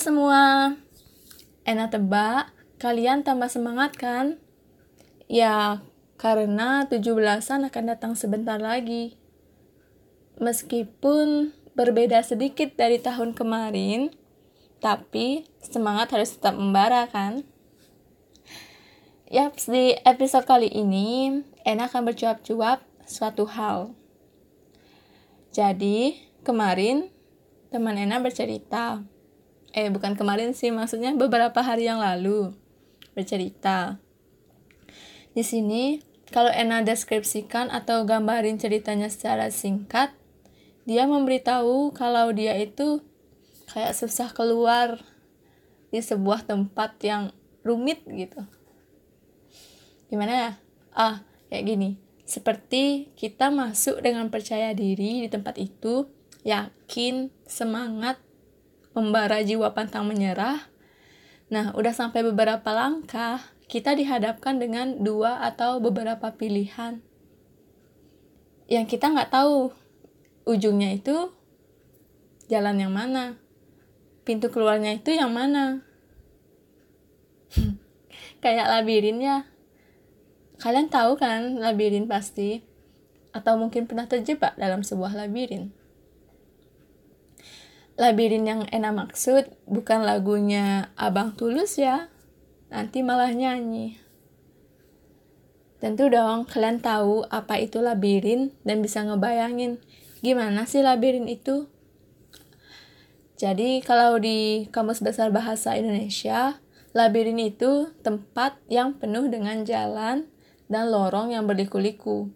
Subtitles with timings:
[0.00, 0.72] semua.
[1.68, 2.48] Enak tebak,
[2.80, 4.40] kalian tambah semangat kan?
[5.28, 5.84] Ya,
[6.16, 9.20] karena 17-an akan datang sebentar lagi.
[10.40, 14.08] Meskipun berbeda sedikit dari tahun kemarin,
[14.80, 17.44] tapi semangat harus tetap membara kan?
[19.28, 23.92] Yap, di episode kali ini Ena akan bercuap-cuap suatu hal.
[25.52, 27.12] Jadi, kemarin
[27.68, 29.19] teman Ena bercerita.
[29.70, 32.50] Eh, bukan kemarin sih, maksudnya beberapa hari yang lalu
[33.14, 34.02] bercerita.
[35.30, 36.02] Di sini,
[36.34, 40.10] kalau Ena deskripsikan atau gambarin ceritanya secara singkat,
[40.86, 42.98] dia memberitahu kalau dia itu
[43.70, 44.98] kayak susah keluar
[45.94, 47.30] di sebuah tempat yang
[47.62, 48.42] rumit gitu.
[50.10, 50.50] Gimana ya?
[50.90, 51.90] Ah, kayak gini.
[52.26, 56.06] Seperti kita masuk dengan percaya diri di tempat itu,
[56.46, 58.22] yakin, semangat,
[58.96, 60.70] membara jiwa pantang menyerah.
[61.50, 67.02] Nah, udah sampai beberapa langkah, kita dihadapkan dengan dua atau beberapa pilihan.
[68.70, 69.74] Yang kita nggak tahu
[70.46, 71.34] ujungnya itu
[72.50, 73.38] jalan yang mana
[74.30, 75.82] pintu keluarnya itu yang mana.
[78.42, 79.42] Kayak labirin ya
[80.60, 82.62] kalian tahu kan labirin pasti?
[83.34, 85.74] Atau mungkin pernah terjebak dalam sebuah labirin
[87.98, 92.12] labirin yang enak maksud bukan lagunya Abang Tulus ya.
[92.70, 93.98] Nanti malah nyanyi.
[95.80, 99.80] Tentu dong kalian tahu apa itu labirin dan bisa ngebayangin
[100.20, 101.66] gimana sih labirin itu.
[103.40, 106.60] Jadi kalau di Kamus Besar Bahasa Indonesia,
[106.92, 110.28] labirin itu tempat yang penuh dengan jalan
[110.68, 112.28] dan lorong yang berliku-liku.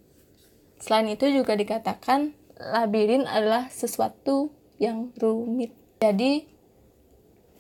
[0.81, 4.49] Selain itu juga dikatakan labirin adalah sesuatu
[4.79, 5.73] yang rumit.
[6.03, 6.47] Jadi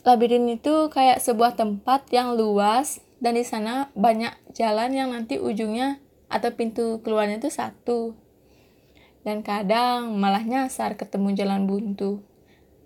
[0.04, 6.02] labirin itu kayak sebuah tempat yang luas dan di sana banyak jalan yang nanti ujungnya
[6.28, 8.12] atau pintu keluarnya itu satu.
[9.24, 12.20] Dan kadang malah nyasar ketemu jalan buntu.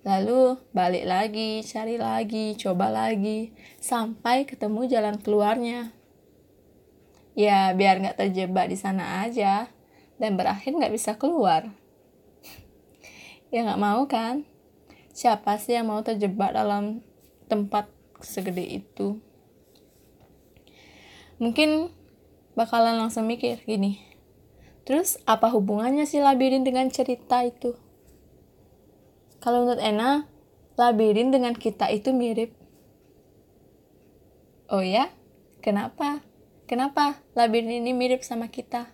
[0.07, 3.51] Lalu balik lagi, cari lagi, coba lagi,
[3.83, 5.91] sampai ketemu jalan keluarnya.
[7.35, 9.67] Ya, biar nggak terjebak di sana aja,
[10.23, 11.75] dan berakhir nggak bisa keluar.
[13.49, 14.45] Ya nggak mau kan?
[15.17, 17.01] Siapa sih yang mau terjebak dalam
[17.49, 17.89] tempat
[18.21, 19.17] segede itu?
[21.41, 21.89] Mungkin
[22.53, 24.05] bakalan langsung mikir gini.
[24.85, 27.77] Terus apa hubungannya sih labirin dengan cerita itu?
[29.41, 30.27] Kalau menurut Ena,
[30.77, 32.53] labirin dengan kita itu mirip.
[34.69, 35.09] Oh ya?
[35.65, 36.21] Kenapa?
[36.69, 38.93] Kenapa labirin ini mirip sama kita?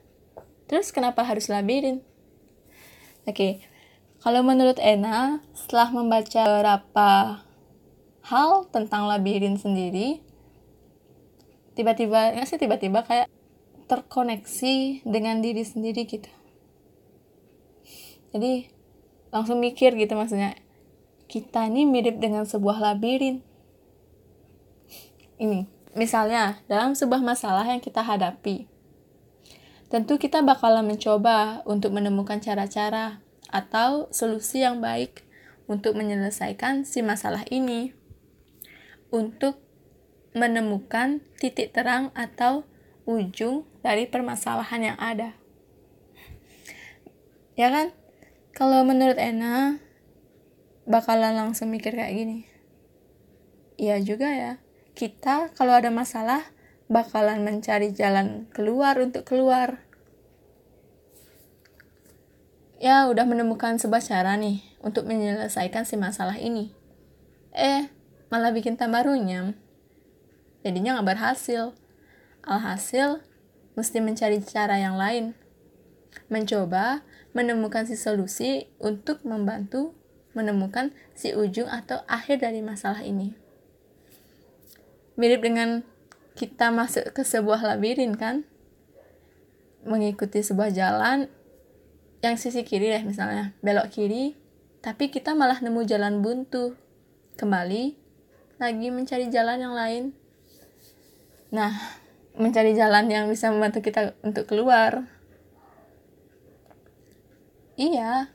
[0.70, 2.06] Terus kenapa harus labirin?
[3.26, 3.64] Oke,
[4.25, 7.45] kalau menurut Ena, setelah membaca beberapa
[8.25, 10.25] hal tentang labirin sendiri,
[11.77, 13.29] tiba-tiba, nggak sih tiba-tiba kayak
[13.85, 16.33] terkoneksi dengan diri sendiri gitu.
[18.33, 18.73] Jadi
[19.29, 20.56] langsung mikir gitu maksudnya,
[21.29, 23.45] kita ini mirip dengan sebuah labirin.
[25.37, 28.65] Ini, misalnya dalam sebuah masalah yang kita hadapi,
[29.93, 33.21] tentu kita bakalan mencoba untuk menemukan cara-cara
[33.54, 35.22] atau solusi yang baik
[35.70, 37.94] untuk menyelesaikan si masalah ini.
[39.15, 39.62] Untuk
[40.34, 42.66] menemukan titik terang atau
[43.06, 45.38] ujung dari permasalahan yang ada.
[47.54, 47.94] Ya kan?
[48.50, 49.78] Kalau menurut Ena
[50.91, 52.38] bakalan langsung mikir kayak gini.
[53.78, 54.53] Iya juga ya.
[54.98, 56.43] Kita kalau ada masalah
[56.91, 59.87] bakalan mencari jalan keluar untuk keluar
[62.79, 66.75] ya udah menemukan sebuah cara nih untuk menyelesaikan si masalah ini.
[67.55, 67.87] Eh,
[68.29, 69.55] malah bikin tambah runyam.
[70.67, 71.76] Jadinya nggak berhasil.
[72.44, 73.25] Alhasil,
[73.79, 75.38] mesti mencari cara yang lain.
[76.29, 79.94] Mencoba menemukan si solusi untuk membantu
[80.35, 83.38] menemukan si ujung atau akhir dari masalah ini.
[85.15, 85.87] Mirip dengan
[86.35, 88.43] kita masuk ke sebuah labirin kan?
[89.87, 91.31] Mengikuti sebuah jalan
[92.25, 93.53] yang sisi kiri deh misalnya.
[93.61, 94.32] Belok kiri
[94.81, 96.73] tapi kita malah nemu jalan buntu.
[97.37, 97.99] Kembali
[98.56, 100.05] lagi mencari jalan yang lain.
[101.53, 101.76] Nah
[102.35, 105.05] mencari jalan yang bisa membantu kita untuk keluar.
[107.76, 108.32] Iya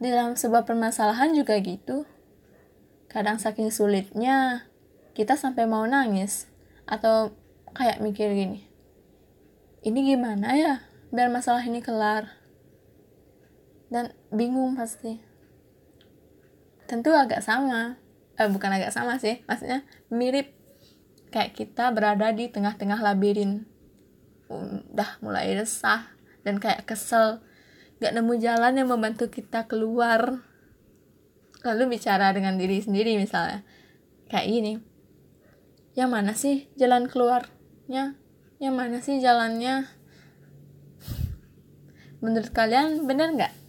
[0.00, 2.08] di dalam sebuah permasalahan juga gitu.
[3.12, 4.68] Kadang saking sulitnya
[5.12, 6.48] kita sampai mau nangis
[6.88, 7.32] atau
[7.76, 8.66] kayak mikir gini
[9.86, 10.74] ini gimana ya?
[11.14, 12.26] Biar masalah ini kelar
[13.90, 15.22] dan bingung pasti.
[16.86, 17.98] Tentu agak sama.
[18.38, 19.42] Eh, bukan agak sama sih.
[19.46, 20.54] Maksudnya mirip.
[21.34, 23.66] Kayak kita berada di tengah-tengah labirin.
[24.46, 26.06] Udah mulai resah
[26.46, 27.42] dan kayak kesel.
[27.98, 30.46] Gak nemu jalan yang membantu kita keluar.
[31.66, 33.66] Lalu bicara dengan diri sendiri misalnya.
[34.30, 34.72] Kayak gini.
[35.98, 38.14] Yang mana sih jalan keluarnya?
[38.62, 39.90] Yang mana sih jalannya?
[42.22, 43.65] Menurut kalian bener nggak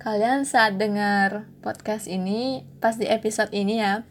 [0.00, 4.08] kalian saat dengar podcast ini pas di episode ini ya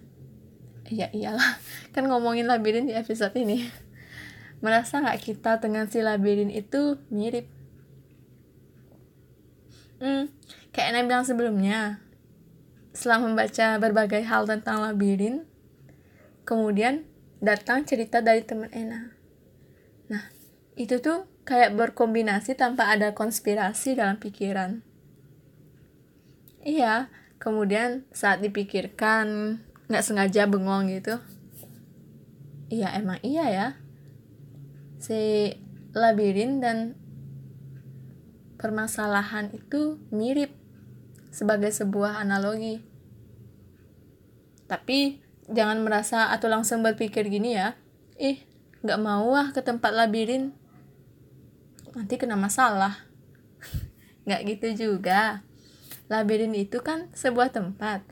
[0.86, 1.58] iya iyalah
[1.98, 3.66] kan ngomongin labirin di episode ini
[4.64, 7.50] merasa nggak kita dengan si labirin itu mirip
[9.98, 10.30] hmm,
[10.70, 12.00] kayak yang bilang sebelumnya
[12.94, 15.50] setelah membaca berbagai hal tentang labirin
[16.46, 17.10] kemudian
[17.40, 19.16] datang cerita dari teman Ena.
[20.12, 20.26] Nah,
[20.76, 24.89] itu tuh kayak berkombinasi tanpa ada konspirasi dalam pikiran.
[26.64, 27.08] Iya,
[27.40, 31.18] kemudian saat dipikirkan nggak sengaja bengong gitu.
[32.70, 33.68] Iya emang iya ya.
[35.00, 35.54] Si
[35.96, 36.94] labirin dan
[38.60, 40.52] permasalahan itu mirip
[41.32, 42.84] sebagai sebuah analogi.
[44.70, 47.74] Tapi jangan merasa atau langsung berpikir gini ya
[48.22, 48.38] ih
[48.86, 50.54] nggak mau ah ke tempat labirin
[51.98, 53.02] nanti kena masalah
[54.30, 55.42] nggak gitu juga
[56.10, 58.04] labirin itu kan sebuah tempat.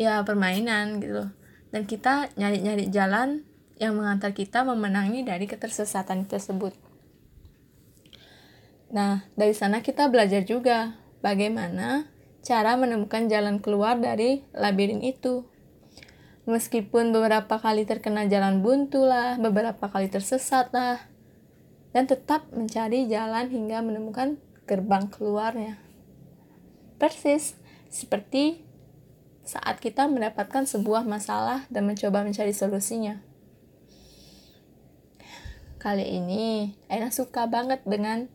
[0.00, 1.28] Ya permainan gitu
[1.76, 3.44] dan kita nyari-nyari jalan
[3.76, 6.72] yang mengantar kita memenangi dari ketersesatan tersebut.
[8.88, 12.08] Nah dari sana kita belajar juga bagaimana
[12.40, 15.44] cara menemukan jalan keluar dari labirin itu.
[16.46, 21.02] Meskipun beberapa kali terkena jalan buntu lah, beberapa kali tersesat lah,
[21.90, 25.85] dan tetap mencari jalan hingga menemukan gerbang keluarnya.
[26.96, 27.56] Persis
[27.92, 28.64] seperti
[29.46, 33.22] saat kita mendapatkan sebuah masalah dan mencoba mencari solusinya.
[35.78, 38.26] Kali ini, Aina suka banget dengan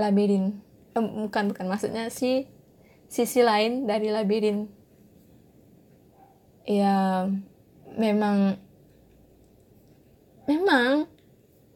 [0.00, 0.64] labirin.
[0.96, 2.48] Eh, bukan, bukan, maksudnya si
[3.14, 4.66] sisi lain dari labirin
[6.64, 7.28] ya
[7.94, 8.56] memang
[10.48, 11.06] memang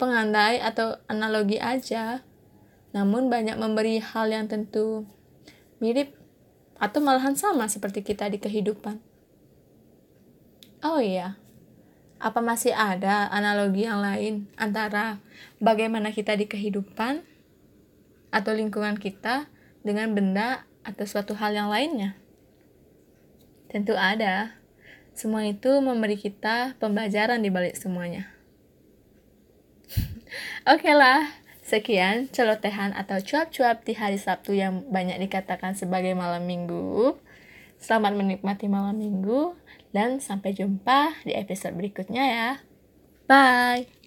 [0.00, 2.24] pengandai atau analogi aja
[2.96, 5.04] namun banyak memberi hal yang tentu
[5.78, 6.14] mirip
[6.78, 9.02] atau malahan sama seperti kita di kehidupan.
[10.82, 11.38] Oh iya
[12.18, 15.22] apa masih ada analogi yang lain antara
[15.62, 17.22] bagaimana kita di kehidupan
[18.34, 19.46] atau lingkungan kita
[19.86, 22.18] dengan benda atau suatu hal yang lainnya?
[23.70, 24.58] Tentu ada.
[25.14, 28.30] Semua itu memberi kita pembelajaran di balik semuanya.
[30.70, 31.26] Oke okay lah,
[31.68, 37.20] sekian celotehan atau cuap-cuap di hari Sabtu yang banyak dikatakan sebagai malam minggu.
[37.76, 39.54] Selamat menikmati malam minggu
[39.92, 42.50] dan sampai jumpa di episode berikutnya ya.
[43.28, 43.97] Bye.